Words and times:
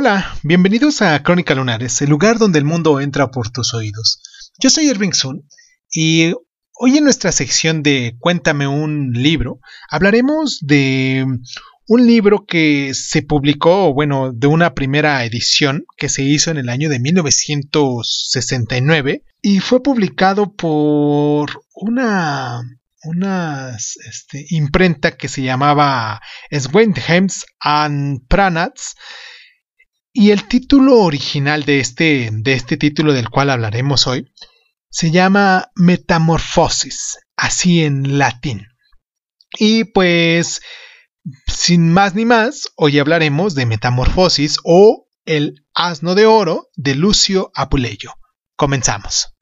Hola, 0.00 0.32
bienvenidos 0.44 1.02
a 1.02 1.20
Crónica 1.24 1.56
Lunares, 1.56 2.00
el 2.02 2.08
lugar 2.08 2.38
donde 2.38 2.60
el 2.60 2.64
mundo 2.64 3.00
entra 3.00 3.32
por 3.32 3.50
tus 3.50 3.74
oídos. 3.74 4.22
Yo 4.60 4.70
soy 4.70 4.88
Irving 4.88 5.10
Sun 5.10 5.42
y 5.90 6.34
hoy 6.74 6.98
en 6.98 7.02
nuestra 7.02 7.32
sección 7.32 7.82
de 7.82 8.14
Cuéntame 8.20 8.68
un 8.68 9.10
libro 9.12 9.58
hablaremos 9.90 10.60
de 10.60 11.26
un 11.88 12.06
libro 12.06 12.46
que 12.46 12.94
se 12.94 13.22
publicó, 13.22 13.92
bueno, 13.92 14.30
de 14.32 14.46
una 14.46 14.72
primera 14.72 15.24
edición 15.24 15.84
que 15.96 16.08
se 16.08 16.22
hizo 16.22 16.52
en 16.52 16.58
el 16.58 16.68
año 16.68 16.88
de 16.88 17.00
1969 17.00 19.24
y 19.42 19.58
fue 19.58 19.82
publicado 19.82 20.54
por 20.54 21.60
una 21.74 22.62
una 23.02 23.76
este, 24.08 24.46
imprenta 24.50 25.16
que 25.16 25.26
se 25.26 25.42
llamaba 25.42 26.20
Swendhems 26.52 27.46
and 27.58 28.28
Pranats 28.28 28.94
y 30.12 30.30
el 30.30 30.48
título 30.48 31.00
original 31.00 31.64
de 31.64 31.80
este, 31.80 32.30
de 32.32 32.52
este 32.52 32.76
título 32.76 33.12
del 33.12 33.30
cual 33.30 33.50
hablaremos 33.50 34.06
hoy 34.06 34.32
se 34.90 35.10
llama 35.10 35.70
Metamorfosis, 35.74 37.18
así 37.36 37.84
en 37.84 38.18
latín. 38.18 38.66
Y 39.58 39.84
pues, 39.84 40.60
sin 41.46 41.92
más 41.92 42.14
ni 42.14 42.24
más, 42.24 42.70
hoy 42.76 42.98
hablaremos 42.98 43.54
de 43.54 43.66
Metamorfosis 43.66 44.58
o 44.64 45.06
El 45.24 45.66
asno 45.74 46.14
de 46.14 46.26
oro 46.26 46.68
de 46.74 46.94
Lucio 46.94 47.50
Apuleyo. 47.54 48.14
Comenzamos. 48.56 49.37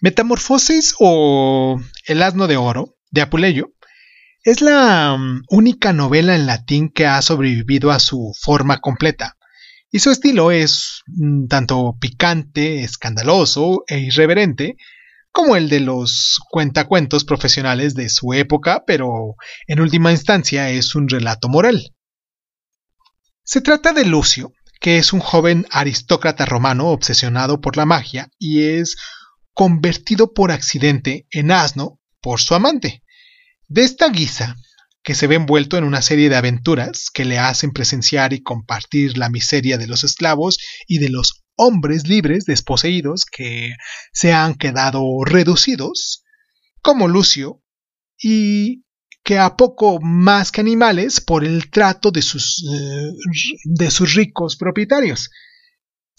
Metamorfosis 0.00 0.94
o 0.98 1.78
El 2.06 2.22
asno 2.22 2.46
de 2.46 2.56
oro 2.56 2.96
de 3.10 3.20
Apuleyo 3.20 3.74
es 4.42 4.62
la 4.62 5.16
mm, 5.18 5.42
única 5.50 5.92
novela 5.92 6.34
en 6.34 6.46
latín 6.46 6.88
que 6.88 7.06
ha 7.06 7.20
sobrevivido 7.20 7.90
a 7.90 8.00
su 8.00 8.32
forma 8.40 8.78
completa, 8.78 9.36
y 9.90 9.98
su 9.98 10.10
estilo 10.10 10.50
es 10.50 11.02
mm, 11.06 11.48
tanto 11.48 11.96
picante, 12.00 12.82
escandaloso 12.82 13.84
e 13.86 13.98
irreverente 13.98 14.76
como 15.32 15.54
el 15.54 15.68
de 15.68 15.80
los 15.80 16.40
cuentacuentos 16.50 17.24
profesionales 17.24 17.94
de 17.94 18.08
su 18.08 18.32
época, 18.32 18.84
pero 18.86 19.36
en 19.66 19.80
última 19.80 20.10
instancia 20.10 20.70
es 20.70 20.94
un 20.94 21.08
relato 21.08 21.48
moral. 21.48 21.94
Se 23.44 23.60
trata 23.60 23.92
de 23.92 24.06
Lucio, 24.06 24.52
que 24.80 24.96
es 24.96 25.12
un 25.12 25.20
joven 25.20 25.66
aristócrata 25.70 26.46
romano 26.46 26.88
obsesionado 26.88 27.60
por 27.60 27.76
la 27.76 27.84
magia 27.84 28.30
y 28.38 28.62
es 28.62 28.96
convertido 29.60 30.32
por 30.32 30.52
accidente 30.52 31.26
en 31.30 31.50
asno 31.50 32.00
por 32.22 32.40
su 32.40 32.54
amante. 32.54 33.02
De 33.68 33.82
esta 33.82 34.08
guisa, 34.08 34.56
que 35.02 35.14
se 35.14 35.26
ve 35.26 35.34
envuelto 35.34 35.76
en 35.76 35.84
una 35.84 36.00
serie 36.00 36.30
de 36.30 36.36
aventuras 36.36 37.10
que 37.12 37.26
le 37.26 37.38
hacen 37.38 37.70
presenciar 37.70 38.32
y 38.32 38.42
compartir 38.42 39.18
la 39.18 39.28
miseria 39.28 39.76
de 39.76 39.86
los 39.86 40.02
esclavos 40.02 40.56
y 40.88 40.96
de 40.96 41.10
los 41.10 41.44
hombres 41.56 42.08
libres 42.08 42.46
desposeídos 42.46 43.26
que 43.26 43.74
se 44.14 44.32
han 44.32 44.54
quedado 44.54 45.02
reducidos, 45.26 46.24
como 46.80 47.06
Lucio, 47.06 47.62
y 48.18 48.84
que 49.22 49.36
a 49.36 49.58
poco 49.58 50.00
más 50.00 50.52
que 50.52 50.62
animales 50.62 51.20
por 51.20 51.44
el 51.44 51.68
trato 51.68 52.10
de 52.10 52.22
sus, 52.22 52.64
eh, 52.66 53.10
de 53.64 53.90
sus 53.90 54.14
ricos 54.14 54.56
propietarios. 54.56 55.28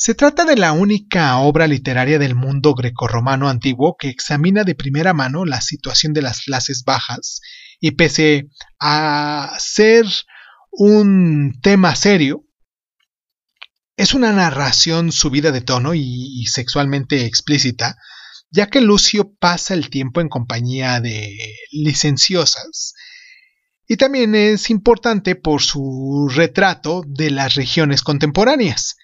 Se 0.03 0.15
trata 0.15 0.45
de 0.45 0.55
la 0.55 0.71
única 0.71 1.37
obra 1.37 1.67
literaria 1.67 2.17
del 2.17 2.33
mundo 2.33 2.73
grecorromano 2.73 3.47
antiguo 3.49 3.97
que 3.99 4.09
examina 4.09 4.63
de 4.63 4.73
primera 4.73 5.13
mano 5.13 5.45
la 5.45 5.61
situación 5.61 6.11
de 6.13 6.23
las 6.23 6.41
clases 6.41 6.83
bajas 6.83 7.39
y 7.79 7.91
pese 7.91 8.47
a 8.79 9.55
ser 9.59 10.07
un 10.71 11.53
tema 11.61 11.95
serio, 11.95 12.47
es 13.95 14.15
una 14.15 14.31
narración 14.31 15.11
subida 15.11 15.51
de 15.51 15.61
tono 15.61 15.93
y, 15.93 16.47
sexualmente 16.47 17.27
explícita, 17.27 17.95
ya 18.49 18.71
que 18.71 18.81
Lucio 18.81 19.35
pasa 19.39 19.75
el 19.75 19.91
tiempo 19.91 20.19
en 20.19 20.29
compañía 20.29 20.99
de 20.99 21.37
licenciosas, 21.69 22.95
y 23.87 23.97
también 23.97 24.33
es 24.33 24.71
importante 24.71 25.35
por 25.35 25.61
su 25.61 26.27
retrato 26.33 27.03
de 27.05 27.29
las 27.29 27.53
regiones 27.53 28.01
contemporáneas, 28.01 28.95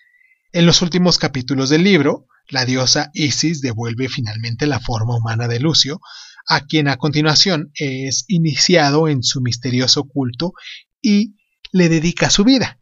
en 0.58 0.66
los 0.66 0.82
últimos 0.82 1.20
capítulos 1.20 1.70
del 1.70 1.84
libro, 1.84 2.26
la 2.50 2.66
diosa 2.66 3.12
Isis 3.14 3.62
devuelve 3.62 4.10
finalmente 4.10 4.66
la 4.66 4.80
forma 4.80 5.16
humana 5.16 5.48
de 5.48 5.60
Lucio, 5.60 6.00
a 6.48 6.62
quien 6.62 6.88
a 6.88 6.98
continuación 6.98 7.70
es 7.76 8.26
iniciado 8.28 9.08
en 9.08 9.22
su 9.22 9.40
misterioso 9.40 10.06
culto 10.06 10.54
y 11.00 11.36
le 11.72 11.90
dedica 11.90 12.32
su 12.32 12.44
vida. 12.44 12.80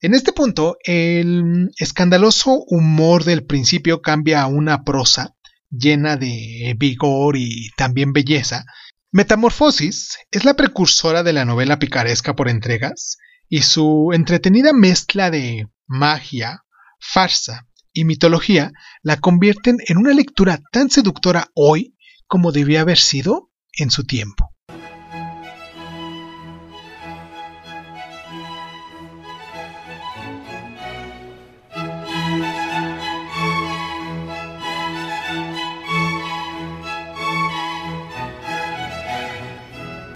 En 0.00 0.14
este 0.14 0.32
punto, 0.32 0.76
el 0.84 1.70
escandaloso 1.76 2.62
humor 2.68 3.24
del 3.24 3.44
principio 3.44 4.00
cambia 4.00 4.42
a 4.42 4.46
una 4.46 4.84
prosa 4.84 5.34
llena 5.70 6.16
de 6.16 6.76
vigor 6.78 7.36
y 7.36 7.70
también 7.76 8.12
belleza. 8.12 8.64
Metamorfosis 9.10 10.18
es 10.30 10.44
la 10.44 10.54
precursora 10.54 11.24
de 11.24 11.32
la 11.32 11.44
novela 11.44 11.80
picaresca 11.80 12.36
por 12.36 12.48
entregas, 12.48 13.18
y 13.48 13.62
su 13.62 14.12
entretenida 14.12 14.72
mezcla 14.72 15.32
de 15.32 15.66
magia, 15.88 16.62
farsa 16.98 17.66
y 17.92 18.04
mitología 18.04 18.72
la 19.02 19.18
convierten 19.18 19.78
en 19.86 19.98
una 19.98 20.12
lectura 20.12 20.60
tan 20.72 20.90
seductora 20.90 21.48
hoy 21.54 21.96
como 22.26 22.52
debía 22.52 22.82
haber 22.82 22.98
sido 22.98 23.50
en 23.72 23.90
su 23.90 24.04
tiempo. 24.04 24.54